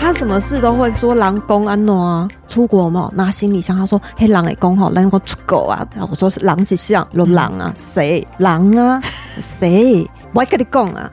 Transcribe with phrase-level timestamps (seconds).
[0.00, 8.26] 他什么事都会说狼公安诺啊，出国嘛拿行李箱，他说嘿狼诶公吼，狼公出国啊，我说是狼是像有狼啊，谁？
[8.38, 8.98] 狼啊？
[9.42, 10.08] 谁？
[10.32, 11.10] 我跟你讲啊，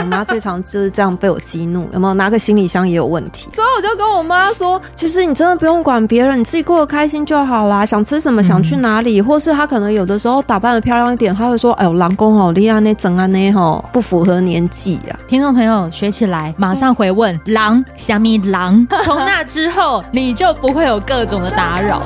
[0.00, 3.48] 我妈最常就是这样被我激怒，有没有拿个行李箱也有问题？
[3.52, 7.84] 所以我就跟我妈说，其实你真的不用管别人，你自己过得开心就好啦。
[7.84, 22.02] 想吃什么，想去哪里，嗯、或是她可能有的时候打扮的漂亮一点，她会说：“哎呦，狼公好厉害那，整啊那吼，不符合年纪啊。”听众朋友学起来，马上回问：“狼虾米狼？”从那之后，你就不会有各种的打扰。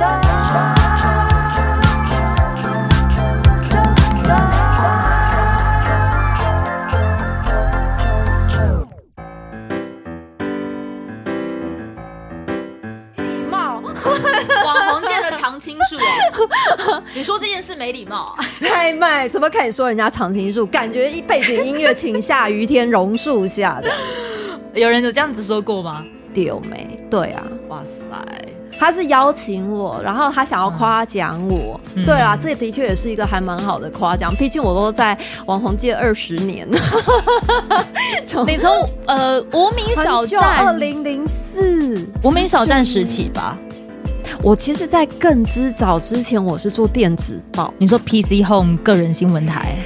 [15.63, 15.97] 青树，
[17.15, 20.67] 你说这件事没礼貌，啊太慢，怎么可以说人家常青树？
[20.67, 23.89] 感觉一背景音乐，请下雨天榕树下的，
[24.75, 26.05] 有人有这样子说过吗？
[26.35, 26.99] 丢没？
[27.09, 28.11] 对啊，哇塞，
[28.77, 35.17] 他是邀请我，然后他想要夸奖我，嗯、对啊，这的确也是一个还蛮好的夸奖，毕竟我都在
[35.47, 36.69] 网红界二十年。
[36.75, 36.77] 了，
[38.49, 38.69] 你从
[39.07, 43.57] 呃无名小站二零零四无名小站时期吧。
[44.41, 47.73] 我其实，在更之早之前，我是做电子报。
[47.79, 49.77] 你说 PC Home 个人新闻台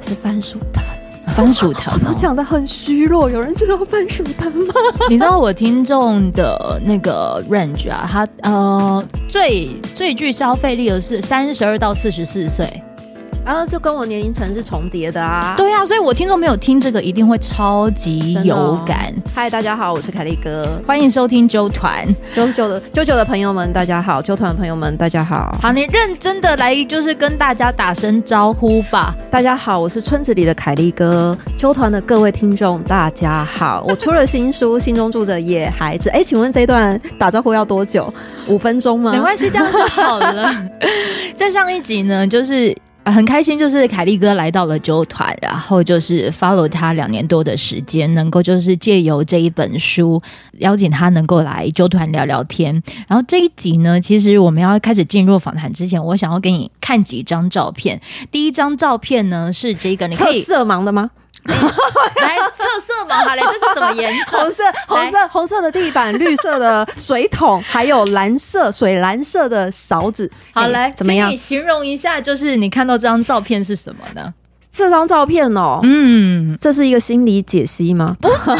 [0.00, 3.28] 是番薯藤，番薯藤、哦、我都讲的很虚弱。
[3.28, 4.74] 有人知道番薯藤吗？
[5.10, 12.82] 你知道我听众的那个 range 啊，他呃最最具消费力的是三十二到四十四岁。
[13.46, 15.54] 啊，就跟我年龄层是重叠的啊！
[15.56, 19.14] 对啊，所以我听众没有听这个，一定会超级有感。
[19.32, 22.04] 嗨、哦，大家好，我是凯丽哥，欢迎收听啾团。
[22.34, 25.56] 啾啾的啾啾的朋友们，大家好；啾团的朋友们，大家好。
[25.62, 29.14] 好，你认真的来，就是跟大家打声招呼吧。
[29.30, 31.38] 大家好，我是村子里的凯丽哥。
[31.56, 33.84] 啾团的各位听众，大家好。
[33.86, 36.10] 我出了新书，心中住着野孩子。
[36.10, 38.12] 哎，请问这段打招呼要多久？
[38.48, 39.12] 五分钟吗？
[39.12, 40.52] 没关系，这样就好了。
[41.36, 42.76] 在上一集呢，就是。
[43.12, 50.20] 很开心，就是凯利哥来到了九团，然后就是 follow 他两年多的时间，能够就是借由这一本书
[50.58, 52.82] 邀请他能够来九团聊聊天。
[53.06, 58.00] 然后这一集呢，其实我们要开始进入访谈之前，我想要给你看几张照片。
[58.30, 61.10] 第一张照片呢是这个，你可以色盲的吗？
[62.22, 64.38] 来测色盲，好嘞，这是什么颜色？
[64.38, 70.30] 红色，红色，红色的地板，绿色的水桶，还有蓝色、水蓝色的勺子。
[70.52, 71.30] 好来，怎么样？
[71.30, 74.32] 你形容一下，就是你看到这张照片是什么呢？
[74.76, 78.14] 这张照片哦，嗯，这是一个心理解析吗？
[78.20, 78.50] 不是，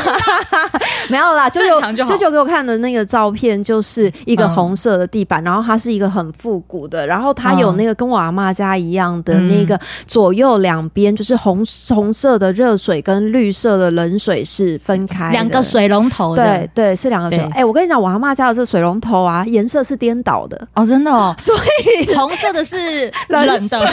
[1.11, 17.39] 没有啦，舅舅舅舅给我看的那个照片就是一个红色的地板，嗯、然后它是一个很复古的，然后它有那个跟我阿妈家一样的那个左右两边就是红红色的热水跟绿色的冷水是分开两个水龙头的，对对，是两个水。
[17.53, 20.67] 哎、欸，我跟你讲，我阿妈家的这个水龙头啊，颜色是颠倒的。
[20.73, 23.89] 哦，真的哦， 所以红色的是冷的，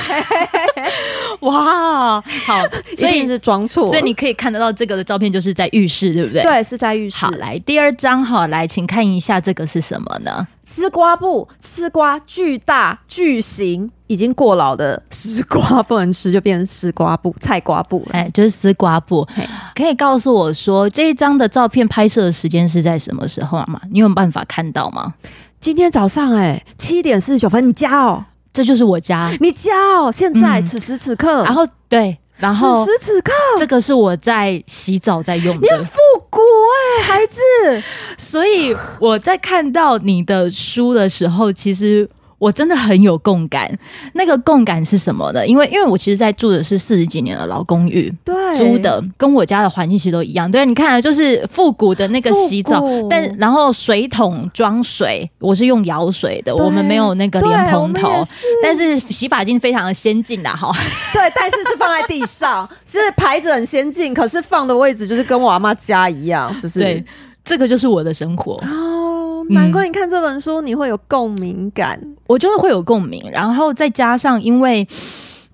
[1.42, 2.13] 哇。
[2.46, 2.62] 好，
[2.98, 6.42] 所以是装错，所以你可以看得到这个的照片，就是在浴室，对不对？
[6.42, 7.18] 对，是在浴室。
[7.18, 10.48] 好，来第二张，好，来，请看一下这个是什么呢？
[10.66, 19.28] 丝瓜布，丝瓜巨大巨型，已经过老的丝瓜不能吃，就变成丝瓜布、菜瓜布，哎，就是丝瓜布。
[19.76, 23.80] 可以告诉我说，这一张的照片拍摄的时间是在什么时候吗？
[23.92, 25.14] 你有办法看到吗？
[25.60, 28.26] 今天早上，哎，七点四十九分，你家哦。
[28.54, 35.98] 这就是我家，你家哦，现在、嗯、此时此刻，然后对，然后此时此刻，这个是我在洗澡在用的，你很复
[36.30, 37.84] 古哎，孩子，
[38.18, 42.10] 所以我在看到你的书的时候，其实。
[42.38, 43.72] 我真的很有共感，
[44.14, 45.46] 那个共感是什么呢？
[45.46, 50.50] 因为因为我其实，在住的是四十几年的老公寓，对，租的跟我家的环境其实都一样。
[50.52, 60.72] 对，你看，就是复古的那个洗澡，但然后水桶装水，我是用舀水的，我们没有那个莲蓬头，是但是洗发精非常的先进的哈。
[61.14, 67.06] 对，但是是放在地上， 就是牌子很先进，可是放的位置就是跟我阿妈家一样，就是对，
[67.44, 68.54] 这个就是我的生活。
[68.66, 74.88] 哦难怪你看这本书你会有共鸣感，我就是会有共鸣，然后再加上因为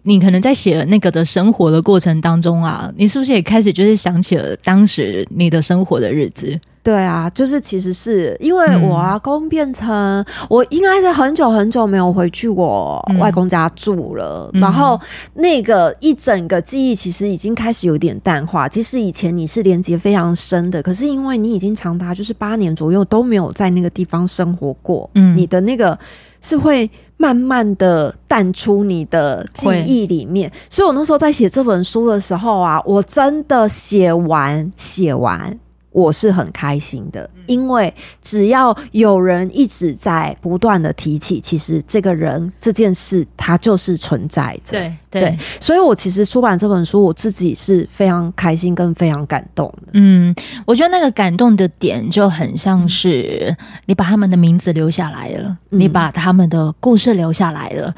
[0.04, 6.60] 你可能在写那个的生活的过程当中啊，你是不是也开始就是想起了当时你的生活的日子？
[6.82, 15.00] 对啊，就是其实是因为我阿公变成、嗯、我应该是很久很久没有回去我外公家住了，嗯、然后
[15.36, 18.68] 那个一整个记忆其实已经开始有点淡化。
[18.68, 26.00] 即使以前你是连接非常深的，可是因为你已经长达就是八年左右都没有在那个地方生活过，嗯，你的那个
[26.42, 30.52] 是会慢慢的淡出你的记忆里面。
[30.70, 35.60] 所以我那时候在写这本书的时候啊，我真的写完写完。
[35.92, 44.78] 我是很开心的，因为只要有人一直在不断的提起，其实这个人这件事它就是存在着。
[44.78, 49.88] 对对，所以我其实出版这本书，我自己是非常开心跟非常感动的。
[49.94, 50.34] 嗯，
[50.68, 57.92] 我觉得那个感动的点就很像是你把他们的名字留下来了，嗯、你把他们的故事留下来了，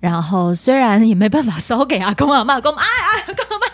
[0.00, 3.65] 然后虽然也没办法烧给阿公阿妈，公哎哎公阿嬷。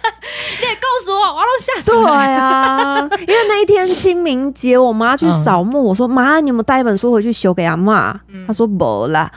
[1.23, 1.95] 我，我要下水。
[1.95, 2.05] 对
[2.35, 8.21] 啊，因为那一天清明节，我妈去扫墓，我说妈，你有没有带一本书回去修给阿妈？
[8.47, 9.31] 她说没啦。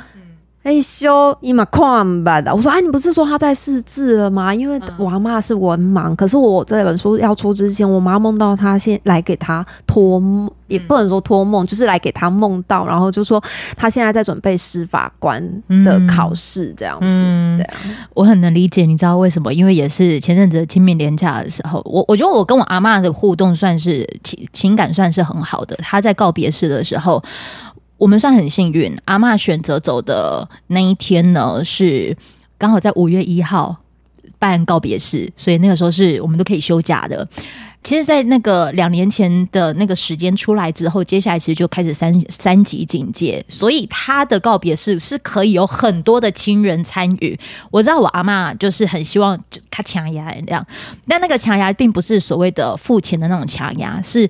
[0.66, 2.52] 哎，修伊玛看吧的。
[2.54, 4.52] 我说哎，你不是说他在试字了吗？
[4.52, 13.40] 因为我阿妈是文盲，可是我这本书要出之前，我妈梦到他先来给他托梦，也不能说托梦，就是来给他梦到，然后就说
[13.78, 15.40] 他现在在准备司法官
[15.84, 17.22] 的考试，这样子。
[17.58, 17.78] 对啊，
[18.16, 19.54] 我很能理解，你知道为什么？
[19.54, 25.76] 因为也是前阵子清明连假的时候，我我觉得我跟我阿妈的互动算是情情感算是很好的。
[25.76, 27.24] 她在告别式的时候。
[27.97, 32.15] 我们算很幸运，阿嬷选择走的那一天呢，是
[32.57, 33.77] 刚好在五月一号
[34.38, 37.27] 办告别式，所以那个时候是我们都可以休假的。
[37.83, 47.39] 其实，在那个两年前的那个时间出来之后，接下来其实就开始三三级警戒，所以他的告别式是可以有很多的亲人参与。
[47.69, 49.39] 我知道我阿嬷就是很希望
[49.69, 50.65] 他抢牙这样，
[51.07, 54.27] 但那个抢牙并不是所谓的付钱的那种抢牙，是。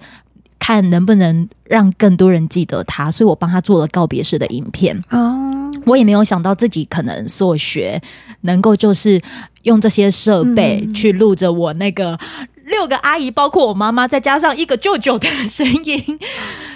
[0.66, 5.00] 看能不能让更多人记得他，所以我帮他做了告别式的影片。
[5.12, 8.02] 哦，我也没有想到自己可能所学
[8.42, 9.22] 能够就是
[9.62, 12.18] 用这些设备去录着我那个。
[12.66, 16.04] 六个阿姨，包括我妈妈，再加上一个舅舅的声音，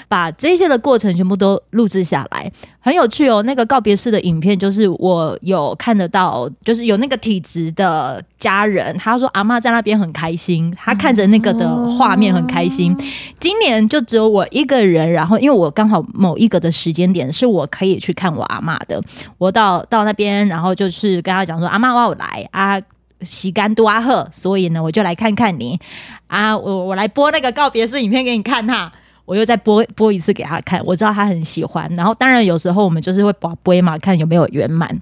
[0.07, 3.41] 把这些的过程全部都录制下来，很有趣哦。
[3.43, 12.95] 那个告别式的影片，就是我有看得到，就是有那个体质的家人，他说阿妈在那边很开心，他看着那个的画面很开心。
[13.39, 19.01] 今年就只有我一个人，然后因为我刚好某一个的时间点是我可以去看我阿妈的，
[19.39, 22.79] 我到到那边，然后就是跟他讲说阿妈我要来啊。
[23.21, 25.79] 洗干多阿赫，所以呢，我就来看看你
[26.27, 26.57] 啊！
[26.57, 28.91] 我我来播那个告别式影片给你看哈，
[29.25, 31.89] 我又再播播一次给他看，我知道他很喜欢。
[31.95, 34.99] 然后当然有时候我们就是会把播嘛，看有没有圆满。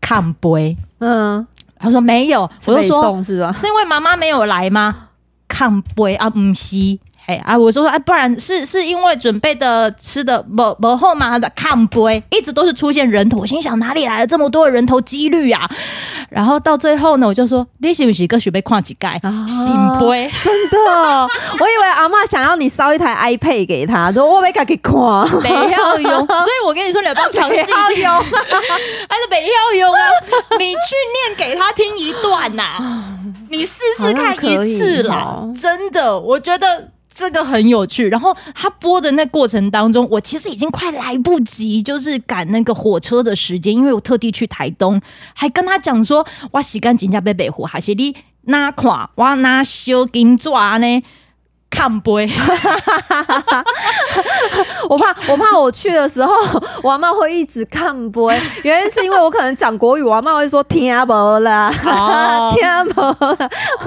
[0.00, 0.58] 看播，
[0.98, 1.46] 嗯，
[1.78, 3.52] 他说没有，我就说是吧？
[3.52, 5.08] 是因为妈妈没有来吗？
[5.46, 6.98] 看播啊，唔是。
[7.26, 7.56] 哎啊！
[7.56, 11.30] 我说哎，不然是是因为准备的吃的不不好吗？
[11.30, 15.68] 他的看不会一直都是出现人头，我心想哪里来了这么多的人头几率啊？
[16.28, 19.20] 然后到最后呢，我就说你是不是个准备看几盖？
[19.46, 20.78] 信不会真的？
[21.60, 24.94] 我以为阿嬷想要你烧一台 iPad 给他，说我没给看，
[25.42, 26.26] 没要用。
[26.26, 28.18] 所以我跟你说，你要不要尝试一下？
[28.20, 30.00] 还是没要 用啊？
[30.58, 30.96] 你去
[31.28, 33.04] 念给他听一段呐、啊，
[33.50, 35.42] 你试试看一次啦。
[35.54, 36.88] 真的，我觉得。
[37.12, 45.00] 这个很有趣，然后他播的那过程当中，我其实已经快来不及，就是赶那个火车的时间，因为我特地去台东，
[45.34, 51.02] 还跟他讲说，我洗干净加北北湖，还是你哪款我哪小金爪呢？
[51.70, 52.28] 看杯，
[54.90, 56.32] 我怕我怕我去的时候，
[56.82, 58.20] 我阿嬷会一直看杯。
[58.64, 61.70] 原因是因为我可能讲国语，我阿嬷会说听不啦，
[62.52, 62.60] 听
[62.92, 63.00] 不。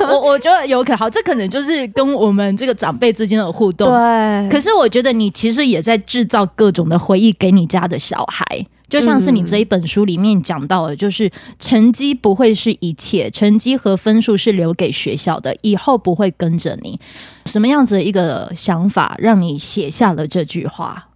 [0.06, 3.90] 我我觉得有可能，好，这可能就是跟我们这个长辈之间的互动。
[3.90, 8.66] 对，可是我觉得你其实也在制造各种的回忆给你家的小孩。
[8.88, 17.00] 就像是你这一本书里面讲到的，就是成绩不会是一切，成绩和分数是留给学校的，以后不会跟着你。
[17.46, 21.10] 什么样子的一个想法让你写下了这句话？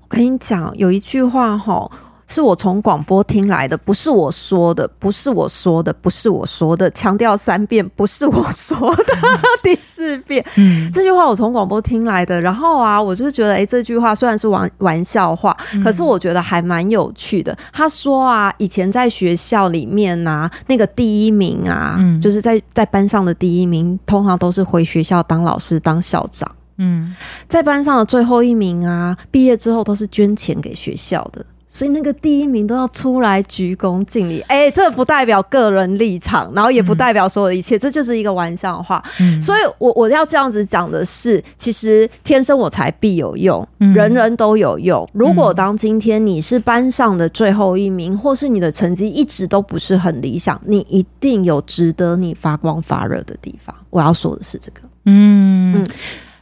[0.00, 1.90] 我跟你讲，有一句话哈。
[2.28, 9.04] 是我从广播听来的，不是我说的，不是我说的，不是我说的，强调三遍，不是我说的，
[9.62, 10.44] 第四遍。
[10.56, 17.56] 嗯，这句话我从广播听来的，然后啊，我就觉得，哎，这句话虽然是玩玩笑话，可是我觉得还蛮有趣的。
[17.72, 26.50] 他说啊，以前在学校里面啊，那个第一名啊，嗯，就是在在班上的第一名，通常都是回学校当老师、当校长。
[26.78, 27.14] 嗯，
[27.48, 31.44] 在班上的最后一名啊，毕业之后都是捐钱给学校的。
[31.76, 39.04] 所以那个第一名都要出来鞠躬敬礼， 哎、欸，这不代表个人立场，然后也不代表所有的一切，嗯、这就是一个玩笑话。
[39.20, 45.06] 嗯、所以我我要这样子讲的是，其实天生我材必有用，嗯、人人都有用。
[45.12, 53.76] 如果当今天你是班上的最后一名，或是你的成绩一直都不是很理想，你一定有值得你发光发热的地方。
[53.90, 55.86] 我要说的是这个，嗯嗯。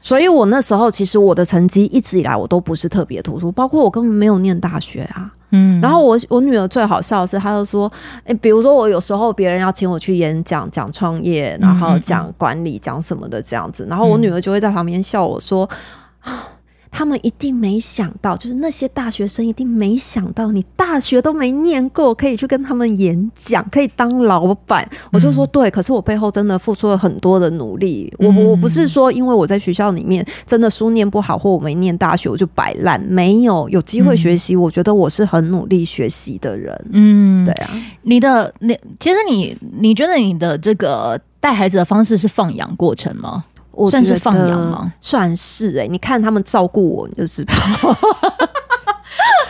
[0.05, 5.33] 所以我那时候其实我的成绩一直以来我都不是特别突出，包括我根本没有念大学啊。
[5.53, 15.67] 嗯，然后我我女儿最好笑的是，她就说，哎、欸，比如说我有时候别人要请我去演讲，讲创业，然后讲管理，讲什么的这样子，然后我女儿就会在旁边笑我说。
[16.97, 24.89] 他们一定没想到，就是那些大学生一定没想到，你大学都没念过，可以去跟他们演讲，可以当老板。
[25.11, 28.15] 我就说对，可是我背后真的付出了很多的努力。
[28.17, 34.55] 我我不是说因为我在学校里面真的书念不好，或我没念大学我就摆烂，没有有机会学习。
[34.55, 36.73] 我觉得我是很努力学习的人。
[36.93, 37.71] 嗯，对啊，
[38.03, 43.45] 你的你其实你你觉得你的这个带孩子的方式是放养过程吗？
[43.77, 44.93] 我算是放养吗？
[45.01, 47.55] 算是哎、欸，你看他们照顾我，你就知道。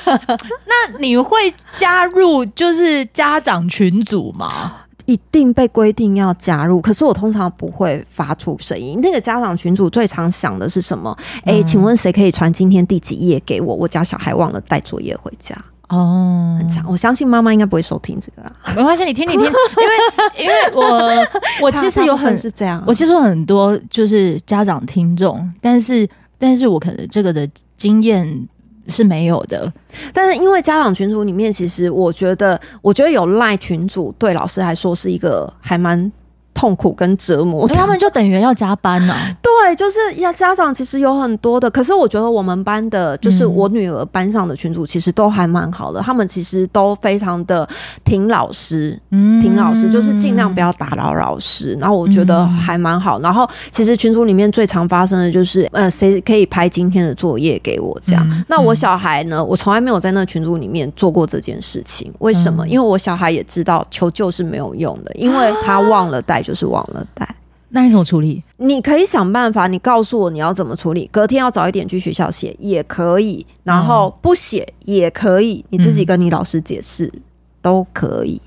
[0.07, 4.81] 那你会加入就是家长群组吗？
[5.07, 8.99] 一定被规定要加入，可是我通常不会发出声音。
[9.03, 11.15] 那个家长群组最常想的是什么？
[11.45, 13.75] 哎、请问谁可以传今天第几页给我？
[13.75, 15.55] 我家小孩忘了带作业回家。
[15.89, 16.85] 哦，很强！
[16.89, 18.53] 我相信妈妈应该不会收听这个啦。
[18.75, 21.27] 没关系，你听，你听， 因为因为我
[21.63, 28.49] 我其实有很是这样，我其实有很多就是家长听众，但是但是我可能这个的经验
[28.89, 29.71] 是没有的。
[30.13, 36.11] 但是因为家长群组里面，其实我觉得，我觉得有赖群组对老师来说是一个还蛮。
[36.55, 39.19] 痛苦跟折磨，他们就等于要加班呢、啊。
[39.43, 46.01] 对，就是要家长其实有很多的，可是我觉得我们班的，就是我女儿班上的群主，其实都还蛮好的。
[46.01, 47.69] 他们其实都非常的
[48.05, 51.77] 挺老师，嗯，挺老师，就是尽量不要打扰老师。
[51.81, 53.21] 然后我觉得还蛮好。
[53.21, 58.45] 然后其实群组里面最常发生的就是，呃，谁可以拍今天的作业给我这样。
[58.49, 62.13] 那我小孩呢，我从来没有在那群组里面做过这件事情。
[62.19, 62.67] 为什么？
[62.69, 66.44] 因为我小孩也知道求救是没有用的，因为他忘了带。
[66.45, 67.29] 就是忘了带，
[67.71, 68.41] 那你怎么处理？
[68.59, 71.09] 你可以想办法，你告诉我你要怎么处理。
[71.11, 77.21] 隔天要早一点去学校写也可以，然后不写也可以，你自己跟你老师解释、嗯、
[77.61, 78.41] 都可以。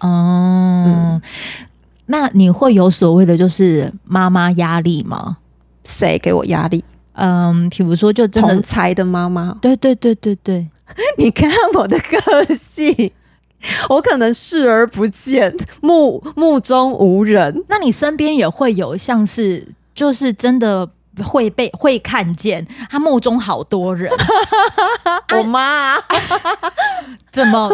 [0.00, 1.22] 哦、嗯，
[2.06, 5.36] 那你会有所谓的就是妈妈压力吗？
[5.84, 6.82] 谁给我压力？
[7.12, 10.66] 嗯，比如说就真的同侪的妈妈，对对对对对，
[11.18, 13.12] 你看我的个性。
[13.88, 17.64] 我可能视而不见，目目中无人。
[17.68, 20.88] 那你身边也会有像是，就是真的
[21.22, 24.10] 会被会看见，他目中好多人。
[25.36, 26.04] 我妈、啊、
[27.30, 27.70] 怎么？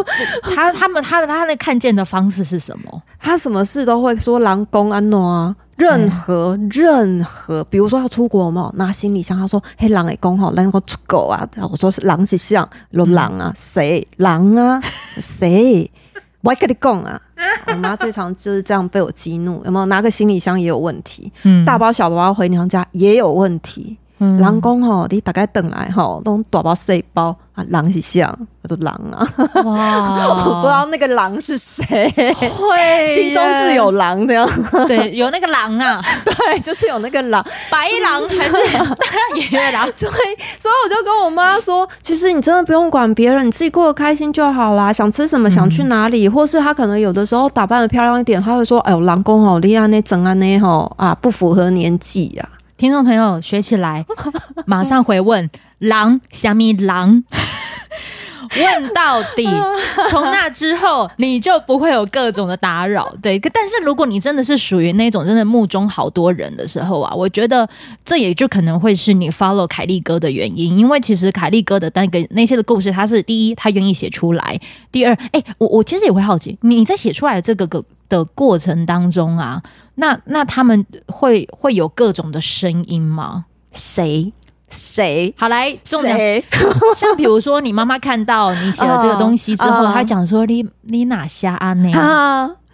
[0.55, 3.01] 他他们他的他那看见的方式是什么？
[3.19, 5.55] 他什么事都会说狼公安诺啊。
[5.79, 14.81] 任何、嗯、任何，比如说要出国嘛，拿行李箱，他说：“嘿，狼哎公吼，狼我出狗啊！”我说：“是狼是像，说狼啊，谁狼啊？
[15.21, 15.89] 谁？
[16.41, 17.19] 我跟你讲啊！”
[17.67, 19.85] 我妈最常就是这样被我激怒，有没有？
[19.85, 23.97] 拿个行李箱也有问题，嗯、大包小包回娘家也有问题。
[24.39, 29.25] 狼公吼，你大概等来吼，拢大包细包啊，狼是像，我都狼啊！
[29.63, 34.49] 哇， 我不知道那个狼是谁，会心中是有狼的样。
[34.87, 38.57] 对，有那个狼啊， 对，就是有那个狼，白狼还是
[39.55, 39.87] 野狼？
[39.95, 40.11] 所以，
[40.59, 44.91] 所以我就跟我妈说，其实你真的不用管别人，你自己过得开心就好啦。
[44.91, 52.49] 想吃什么，想去哪里，或是他可能有的时候打扮的漂亮一点，他会说：“哎呦，狼公吼，你安呢整啊那吼啊，不符合年纪呀。”
[52.79, 54.05] 听众朋友学起来，
[54.65, 57.25] 马上回问狼虾米狼，
[58.57, 59.47] 问到底。
[60.09, 63.11] 从那之后，你就不会有各种的打扰。
[63.21, 67.67] 对，但是如果你真的是属于那种真的目中好多人的时候啊，我觉得
[68.03, 70.77] 这也就可能会是你 follow 凯利哥的原因。
[70.77, 74.55] 因为其实凯利哥的那个那些的故事，他是第一，他愿意写出来；
[74.91, 77.83] 第二，哎，我我其实也会好奇，你在写出来的这个个。
[78.09, 79.61] 的过程当中啊，
[79.93, 83.45] 那那他们会会有各种的声音吗？
[83.71, 84.33] 谁
[84.69, 86.43] 谁好来谁？
[86.95, 91.73] 像比如说，你妈妈看到你写了这个东西之后，她讲说你你哪瞎啊？
[91.73, 91.93] 你？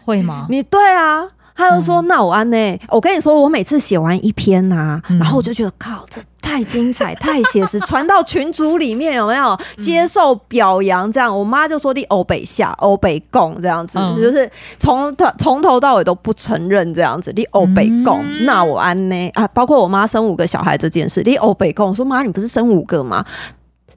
[0.06, 0.46] 会吗？
[0.50, 1.24] 你对啊，
[1.56, 2.80] 她就说那我安呢？
[2.90, 6.22] 我跟你说，我每次写完一篇啊，然后我就觉得靠这。
[6.46, 11.12] 太精彩，太写实， 传到群组里面有没有接受表扬？
[11.12, 17.34] 这样，我妈就说你欧北下，欧北共这样子，嗯、就是从头从头到尾都不承认这样子。
[17.36, 19.32] 你欧北共，嗯、那我安呢？
[19.34, 23.26] 啊，包括我妈生五个小孩这件事，你欧北共，我说妈，你不是生五个吗？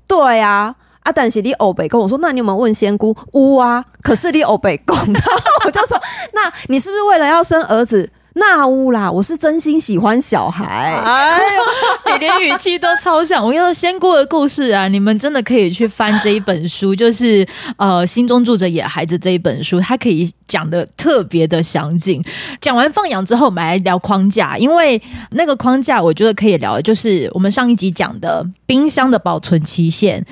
[0.06, 0.74] 对啊，
[1.08, 3.16] 啊，但是你欧北共，我说那你有没有问仙姑？
[3.32, 5.32] 乌啊，可是你欧北共，然 后
[5.64, 5.98] 我就说，
[6.34, 8.10] 那你是不是为了要生儿子？
[8.34, 10.64] 那乌啦，我是真心喜欢小孩。
[10.64, 13.42] 哎呦， 你连语气都超像。
[13.42, 17.44] 我跟你说仙姑的故事啊，你们真的可以去翻这一本书，就是
[17.78, 22.22] 呃，心中住着野孩子这一本书，它可以讲的特别的详尽。
[22.60, 30.24] 讲完放养之后，我们来聊框架，因为那个框架我觉得可以聊的，就是我们上一集讲的冰箱的保存期限，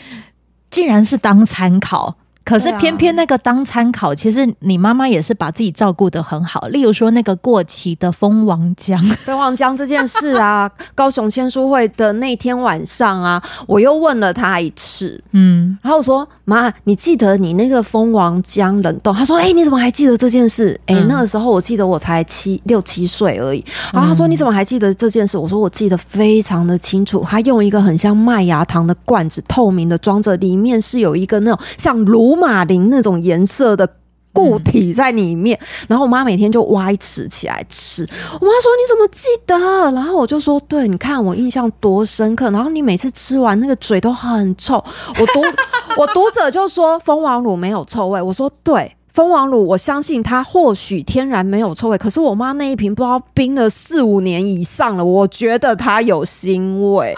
[0.71, 2.17] 竟然是当参考。
[2.47, 6.69] 可是偏偏那个当参考，其实你妈妈也是把自己照顾的很好。
[6.69, 19.13] 例如说那个过期的蜂王浆， 蜂王浆这件事啊， 高雄签书会的那天晚上啊，我又问了她一次，嗯，然后我说妈，你记得你那个蜂王浆冷冻？
[19.13, 20.81] 她说，哎、欸，你怎么还记得这件事？
[20.87, 23.65] 哎、欸，那个时候我记得我才七六七岁而已。
[23.93, 25.37] 然后她说，你怎么还记得这件事？
[25.37, 33.89] 我说我记得非常的清楚，她用一个很像麦芽糖的罐子，透明的装着，里面是有一个那种像鲁马林那种颜色的。
[34.37, 38.03] 固体在里面，然后我妈每天就挖一匙起来吃。
[38.03, 39.57] 我妈说：“你怎么记得？”
[39.97, 44.75] 然后我就说：“对，你看我印象多深刻。”然后你每次吃完那个嘴都很臭。
[45.19, 45.41] 我读
[45.97, 48.21] 我读者就说蜂王乳没有臭味。
[48.21, 57.15] 我说：“对，蜂王乳我相信它或许天然没有臭味，可是我妈那一瓶不知道冰了四五年以上了，我觉得它有腥味。”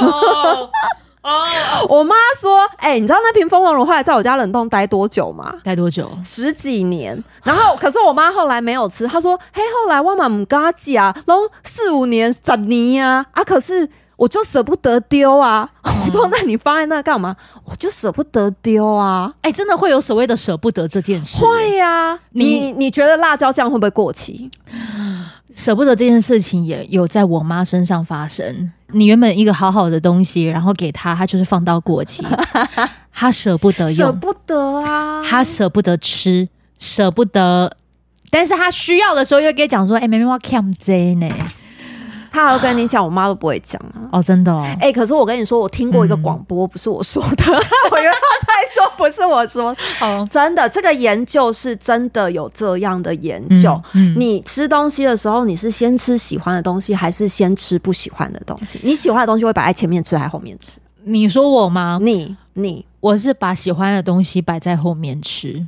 [0.00, 0.70] oh.
[1.22, 1.46] 哦，
[1.88, 5.54] 我妈说，哎、欸，你知道那瓶蜂王乳后来在我家冷冻待多久吗？
[5.62, 6.10] 待多久？
[6.22, 7.22] 十几年。
[7.44, 9.06] 然后，可是我妈后来没有吃。
[9.06, 15.68] 她说，嘿，后来我妈唔跟她讲啊，都四五年、十年呀，啊，可是我就舍不得丢啊。
[15.82, 17.36] 嗯、 我说，那你放在那干嘛？
[17.66, 19.32] 我就舍不得丢啊。
[19.42, 21.44] 哎、欸，真的会有所谓的舍不得这件事？
[21.44, 22.18] 会呀、啊。
[22.30, 24.50] 你你觉得辣椒酱会不会过期？
[25.54, 28.72] 舍不得这件事情也有在我妈身上发生。
[28.94, 32.24] 你原本一个好好的东西，然后给她，她就是放到过期，
[33.12, 37.76] 她舍不得用，舍不得啊，她舍不得吃，舍不得，
[38.30, 41.28] 但是她需要的时候又跟你讲说：“哎、欸，妹妹我欠这呢。”
[42.32, 44.08] 他还会跟你讲，我妈都不会讲啊！
[44.18, 44.62] 哦，真的哦。
[44.80, 47.54] 哎、欸，可是我跟你说，我听过一个广播，不是我说的，嗯、
[47.92, 49.76] 我以为他在说，不是我说。
[50.00, 53.78] 哦，真的，这个研究是真的有这样的研究。
[53.92, 58.80] 嗯嗯、你吃东西的时候，你是先吃喜欢的东西，还是先吃不喜欢的东西？
[58.82, 60.80] 你喜欢的东西会摆在前面吃，还是后面吃？
[61.04, 61.98] 你说我吗？
[62.00, 65.66] 你你，我是把喜欢的东西摆在后面吃。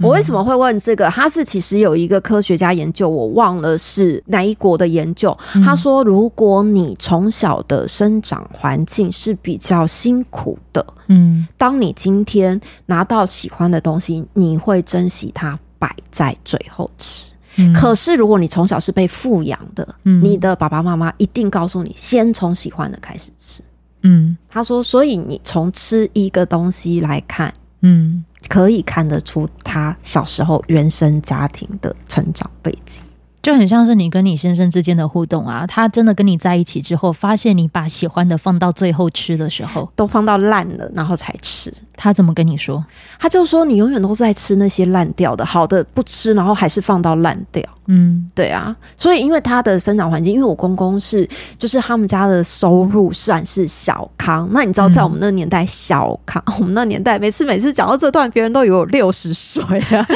[0.00, 1.08] 我为什么会问这个？
[1.08, 5.36] 他是其实有一个科学家研究，我忘了是哪一国的研究。
[5.64, 17.32] 他说，如果你从小的生长环境是比较辛苦的，嗯，当你今天拿到喜欢的东西，你会珍惜它，摆在最后吃。
[17.74, 23.62] 可是如果你从小是被富养的，你的爸爸妈妈一定告诉你，先从喜欢的开始吃。
[24.02, 28.24] 嗯，他说，所以你从吃一个东西来看，嗯。
[28.48, 33.02] 可以看得出他小时候原生家庭的成长背景，
[33.46, 35.64] 就很像是你跟你先生之间的互动啊。
[35.64, 41.72] 他真的跟你在一起之后，发现你把喜欢的放到最后吃的时候，都放到烂了，然后才吃。
[41.96, 42.84] 他怎么跟你说？
[43.20, 47.62] 他就说你永远都在吃那些烂掉的，好的不吃，然后还是放到烂掉。
[47.86, 54.48] 嗯，对啊，所以因为他的生长环境，因为我公公是，就是他们家的收入算是小康。
[54.50, 60.06] 那你知道，在我们那个年代，小康，嗯、 我们那年代，每次每次讲到这段，别人都以为我六十岁啊。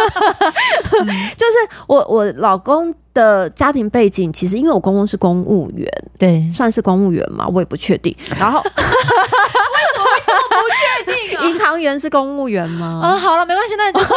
[1.00, 8.14] 嗯、就是我我老公的家庭背景，其实因为我公公是公务员，对，算是公务员嘛，我也不确定。
[8.38, 8.62] 然后。
[10.50, 10.66] 不
[11.06, 13.00] 确定，银行员是公务员吗？
[13.02, 14.16] 啊、呃，好了，没关系，那就说，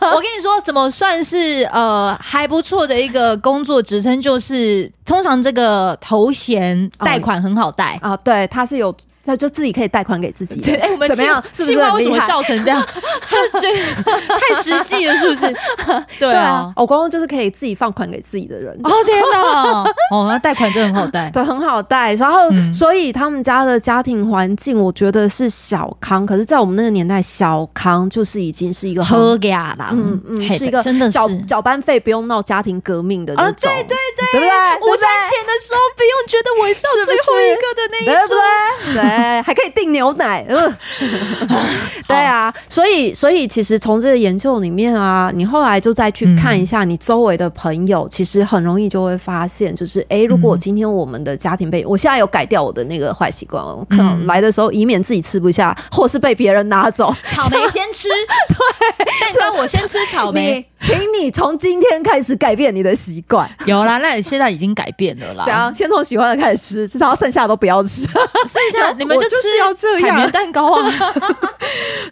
[0.00, 8.94] 我跟你说，怎么算是呃还不错的一个工作职称，就是通常这个头衔贷款很好贷啊、哦，对，他是有。
[9.28, 10.60] 他就自己可以贷款给自己。
[10.72, 11.42] 哎、欸，我们怎么样？
[11.52, 12.80] 是不是为什么笑成这样？
[13.20, 14.02] 他觉得
[14.38, 15.54] 太实际了，是不是？
[16.18, 18.72] 对啊，我公公就是可以自己放款给自己的人。
[18.84, 19.84] 哦天哪！
[20.10, 22.14] 哦，那贷款真的很好贷，对，很好贷。
[22.14, 26.24] 然后，嗯、所以他们家的家庭环境，我觉得是小康。
[26.24, 33.50] 可是，在我们那个年代，小康就是已经是一个喝呀啦，嗯嗯，是一个真的是缴缴班费不用闹家庭革命的那种。
[33.50, 34.90] 啊，对对对，对不对？
[34.90, 38.36] 我在钱的时候不用觉得我是最后一个的那一种，
[38.86, 39.02] 对不对？
[39.02, 39.17] 对。
[39.18, 40.76] 哎，还可以订牛奶，嗯，
[42.06, 58.08] 对啊，所以所以其实从这个研究里面啊，你后来就再去看一下你周围的朋友，嗯、其实很容易就会发现，就是哎、欸，如果今天我们的家庭被，我现在有改掉我的那个坏习惯，我可能来的时候以免自己吃不下，或是被别人拿走，草莓先吃，
[58.48, 63.50] 对，但是我先吃草莓， 请你从今天开始改变你的习惯。
[63.66, 65.74] 有啦，那你现在已经改变了啦，怎样？
[65.74, 68.06] 先从喜欢的开始吃，至少剩下的都不要吃，
[68.46, 69.56] 剩下你们就吃。
[69.58, 70.92] 要这样，海绵蛋糕啊，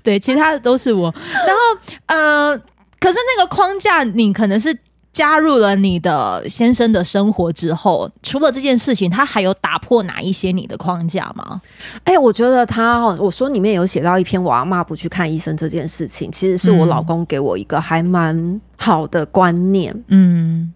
[0.02, 1.14] 对，其他的都是我。
[1.32, 1.60] 然后，
[2.06, 2.58] 呃，
[2.98, 4.76] 可是那个框架，你可能是
[5.16, 11.58] 加入了你的先生的生活之后，除了这件事情，他还有打破哪一些你的框架吗？
[12.04, 20.04] 哎、欸，我觉得他，我说里面有写到一篇我阿妈不去看医生这件事情，其实是我老公给我一个还蛮好的观念。
[20.08, 20.70] 嗯。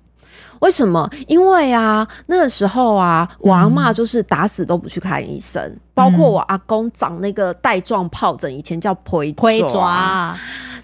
[0.61, 1.07] 为什么？
[1.27, 10.35] 因为啊，那个时候啊，我阿妈就是打死都不去看医生，嗯、包括我阿公长那个带状疱疹，以前叫皮皮抓，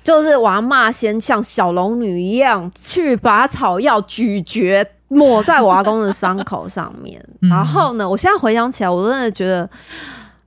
[0.07, 9.69] 就是我阿嬷先像小龙女一样去把草药咀嚼抹在我阿公的伤口上面，嗯、然后呢，我现在回想起来，我真的觉得。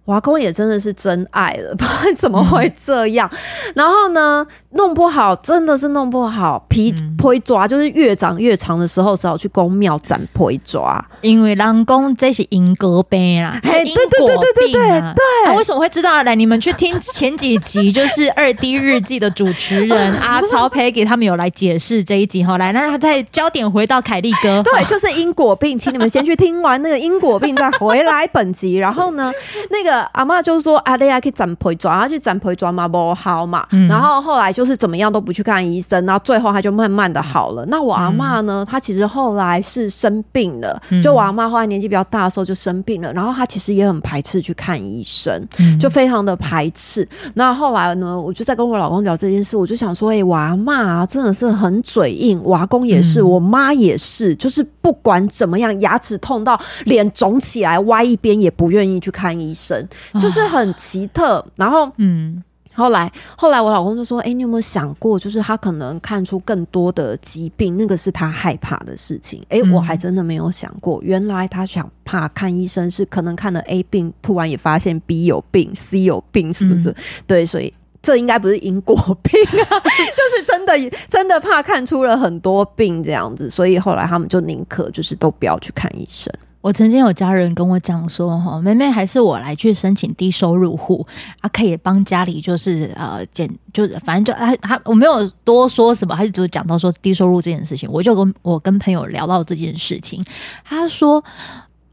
[0.09, 3.29] 我阿公也真的是真爱了， 不然怎么会这样？
[3.31, 3.37] 嗯、
[3.75, 10.99] 然后呢，弄不好真的是弄不好，皮皮抓就是越长越长的时候，只好去宫庙斩皮抓。
[11.21, 15.11] 因为人工这是因果病啦，哎，对对对对对对对，
[15.45, 16.23] 那为什么会知道？
[16.23, 22.57] 来，你们去听前几集，就是二 D 日记的主持人 阿超 Peggy 他们有来解释这一集哈。
[22.57, 28.77] 来，那他再焦点回到凯利哥，对，就是因果病，请你们先去听完那个因果病，再回来本集。
[28.77, 29.31] 然后呢，
[29.69, 29.98] 那个。
[30.13, 33.65] 阿嬷就说：“阿丽亚可以斩皮抓，他去斩皮抓嘛不好嘛。
[33.71, 37.65] 嗯、然后后来就是怎么样都不去看医生，然后最后他就慢慢的好了。
[37.67, 38.65] 那我阿嬷呢？
[38.69, 45.47] 她其实后来是生病了，嗯、就我阿妈后来年纪比较大的时候就生病了，然后她其实也很排斥去看医生，
[45.79, 47.07] 就非常的排斥。
[47.33, 59.77] 那后来呢，我就在跟我老公聊这件事，我就想说：哎、欸，我阿嬷啊，真的是很嘴硬，我阿公也是，我妈也是，就是不管怎么样，牙齿痛到脸肿起来歪一边也不愿意去看医生。”
[60.19, 69.43] 就是很奇特，然后嗯，后来后来我老公就说：“哎、欸，你有没有想过，就是他可能看出更多的疾病，那个是他害怕的事情。
[69.49, 76.89] 欸”哎，我还真的没有想过，原来他想怕看医生是可能看了 A 病，突然也发现 B 有病，C 有病，是不是？
[76.89, 76.95] 嗯、
[77.27, 79.67] 对，所以这应该不是因果病啊，
[80.15, 86.33] 就是真的真的怕看出了很多病这样子，所以后来他们就宁可就是都不要去看医生。
[86.61, 91.05] 我曾经有家人跟我讲说，哈，妹妹还是我来去申请低收入户
[91.39, 100.23] 啊，可以帮家里就是呃减，就是反正就他他我没有多说什么，他就只讲到说低收入这件事情，我就跟我跟朋友聊到这件事情，
[100.65, 101.23] 他说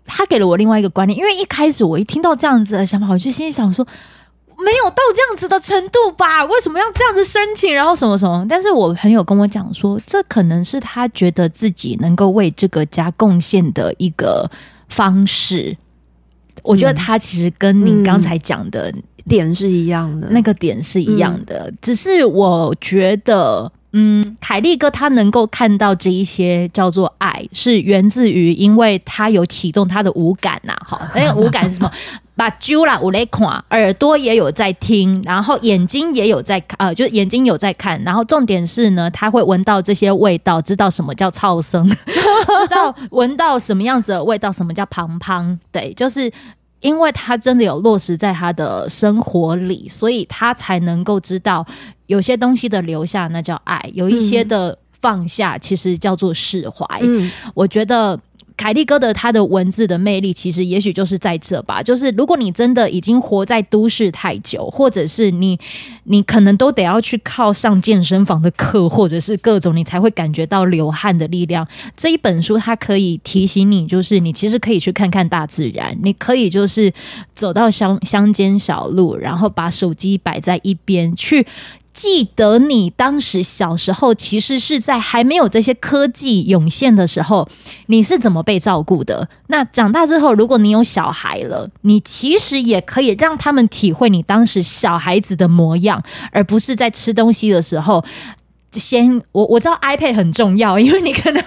[0.04, 3.86] 他给了我另外一个观念，因为一开始我一听到这样子的想法，我就心里想说。
[4.58, 6.44] 没有到这样子的程度吧？
[6.46, 7.74] 为什么要这样子申请？
[7.74, 8.44] 然后什么什么？
[8.48, 14.50] 但是我朋友跟我讲说，这可能是他觉得自己能够为这个家贡献的一个
[14.88, 15.76] 方式。
[16.62, 18.92] 我觉得他其实跟你刚才讲的
[19.28, 21.72] 点是一样的，那个点是一样的。
[21.80, 30.74] 只是我觉得，嗯，凯利哥他能够看到这一些叫做爱，是源自于因为他有启动他的五感呐。
[30.84, 31.92] 好，那个五感是什么？
[32.36, 46.30] 把揪啦，我来看，耳朵也有在听，然后眼睛也有在看，呃，就是眼睛有在看，然后重点是呢，他会闻到这些味道，知道什么叫噪声， 知道闻到什么样子的味道，什么叫胖胖，对，就是
[46.80, 51.66] 因为他真的有落实在他的生活里，所以他才能够知道
[52.06, 56.84] 有些东西的留下那叫爱，有一些的放下其实叫做释怀。
[57.00, 58.20] 嗯，我觉得。
[58.56, 61.82] 凯利哥的他的文字的魅力，其实也许就是在这吧。
[61.82, 65.58] 就是如果你真的已经活在都市太久，或者是你
[66.04, 71.66] 你可能都得要去靠上健身房的课，或者是各种你才会感觉到流汗的力量。
[71.94, 76.92] 这一本书它可以提醒你，就是你其实可以去看看大自然，你可以就是
[77.34, 81.46] 走到乡乡间小路，然后把手机摆在一边去。
[81.96, 87.48] 记得你当时小时候，其实是在还没有这些科技涌现的时候，
[87.86, 89.26] 你是怎么被照顾的？
[89.46, 98.04] 那长大之后，如果你有小孩了，你其实也可以让他们体会你当时小孩子的模样，而不是在吃东西的时候，
[98.72, 101.42] 先我我知道 iPad 很重要，因为你可能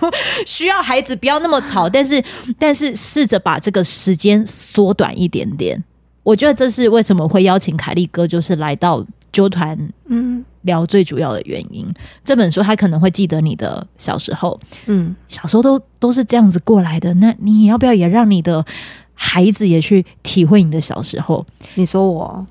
[0.48, 2.24] 需要孩子不要那么吵，但是
[2.58, 5.84] 但是试着把这个时间缩短一点点。
[6.24, 9.06] 我觉得这是为什么会邀请凯利哥，就是来到。
[9.32, 11.86] 揪团，嗯，聊最主要的原因。
[11.88, 17.14] 嗯、这本书他可能会记得你的小时候，嗯，小时候都都是这样子过来的。
[17.16, 18.66] 那你要不要也让你的
[19.14, 21.46] 孩子也去体会你的小时候？
[21.76, 22.46] 你说我，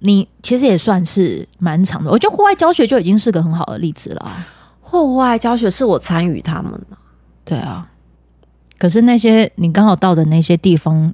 [0.00, 2.10] 你其实也算是蛮长的。
[2.10, 4.32] 我觉得户外教学就已经是个很好的例子了。
[4.80, 6.96] 户外教学是我参与他们的，
[7.44, 7.90] 对啊。
[8.78, 11.12] 可是那些你刚好到的那些地方，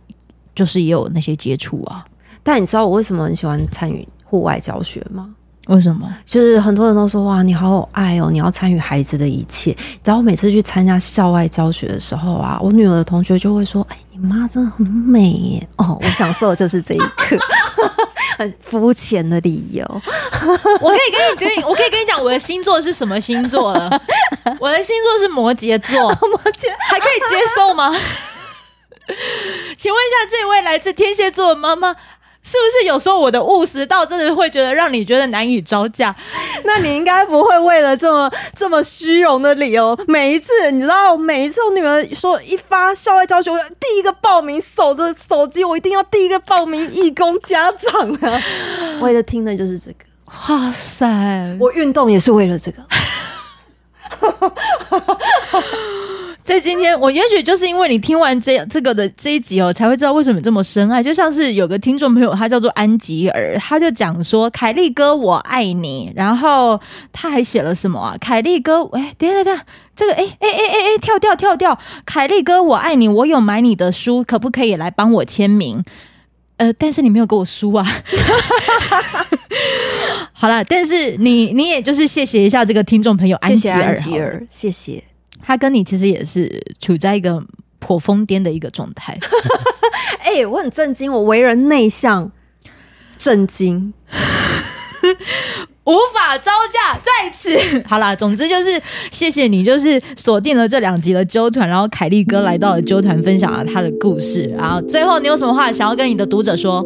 [0.55, 2.05] 就是也有那些接触啊。
[2.43, 4.07] 但你知道我为什么很喜欢参与？
[4.35, 5.31] 户外教学吗？
[5.69, 6.13] 为什么？
[6.27, 9.75] 就是很多人都说哇，你好有爱哦，你要参与孩子的一切。
[10.03, 17.39] 然后我每次去参加校外教学的时候啊，我女儿的同学就会说：“哎，你妈真的很美耶！”哦，我享受的就是这一刻，
[18.37, 20.03] 很肤浅的理由。
[20.81, 23.89] 我可以跟你， 我可以跟你讲，我的星座是什么星座了？
[24.61, 27.91] 我的星座是摩羯座，摩羯还可以接受吗？
[29.79, 31.97] 请问一下，这位来自天蝎座的妈妈。
[32.45, 36.15] 是不是有时候我的务实到真的会觉得让你觉得难以招架？
[36.65, 48.43] 那你应该不会为了这么这么虚荣的理由，每一次你知道，每一次我女儿说一发校外教学，我第一个报名，守着手机，我一定要第一个报名义工家长啊！
[49.01, 50.05] 为了听的就是这个，
[50.49, 51.57] 哇塞！
[51.59, 52.83] 我运动也是为了这个。
[56.45, 61.03] 在今天，我也许就是因为你听完这这个的这一集哦，才会知道为什么这么深爱。
[61.03, 66.79] 就像是有个听众朋友，他叫做安吉尔，他就讲说：“凯利哥，我爱你。”然后
[67.11, 68.15] 他还写了什么啊？
[68.21, 69.65] 凯利哥，哎，等下等下，
[69.97, 71.79] 这个哎哎哎哎哎，跳掉跳掉！
[72.05, 73.09] 凯利哥，我爱你。
[73.09, 75.83] 我有买你的书，可不可以来帮我签名？
[76.59, 77.83] 呃，但是你没有给我书啊。
[80.35, 85.03] 好了，但是你你也就是谢谢一下这个听众朋友安吉尔，安吉尔，谢谢。
[85.47, 87.45] 他跟你其实也是处在一个
[87.79, 89.19] 颇疯癫的一个状态。
[90.25, 92.31] 哎、欸，我很震惊，我为人内向，
[93.19, 93.93] 震惊，
[95.85, 97.57] 无法招架在此。
[97.87, 98.81] 好啦，总之就是
[99.11, 104.53] 谢谢你，就是锁定了这两集的纠团，然后凯利哥来到了纠团，分享了他的故事。
[104.59, 106.85] 然后最后，你有什么话想要跟你的读者说？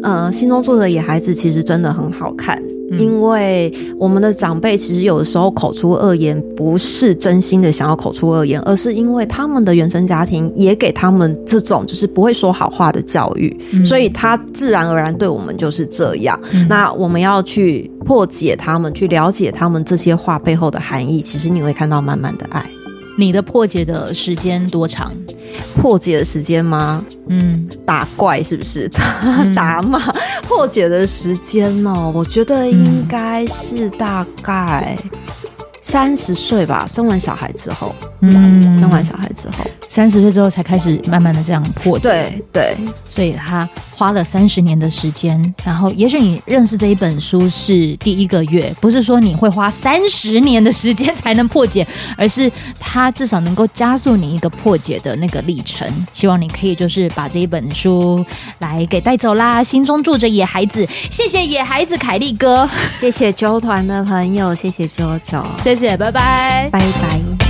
[0.00, 2.62] 呃，心中住的野孩子其实真的很好看。
[2.90, 16.38] 因为我们的长辈其实有的时候口出恶言，不是真心的想要口出恶言，而是因为他们的原生家庭也给他们这种就是不会说好话的教育，嗯、所以他自然而然对我们就是这样。
[16.52, 22.64] 嗯、那我们要去破解他们，去了解他们这些话背后的含义，其实你会看到满满的爱。
[23.18, 25.12] 你的破解的时间多长？
[25.74, 27.04] 破解的时间吗？
[27.26, 28.88] 嗯，打怪是不是？
[29.56, 29.98] 打骂
[30.46, 34.96] 破解的时间哦，我觉得应该是大概
[35.80, 37.92] 三十岁吧，生完小孩之后。
[38.20, 42.08] 嗯，生完小孩之后，三十岁之后才开始慢慢的这样破解。
[42.08, 42.76] 对对，
[43.08, 45.54] 所以他花了三十年的时间。
[45.64, 55.88] 然后，也许你认识这一本书是第一个月，不是说你会花三十年的时间才能破解，而是他至少能够加速你一个破解的那个历程。
[56.12, 58.24] 希望你可以就是把这一本书
[58.58, 59.62] 来给带走啦。
[59.62, 67.47] 心中住着野孩子，谢谢野孩子凯利哥，谢谢九团的朋友，谢谢九九，谢谢，拜拜，拜拜。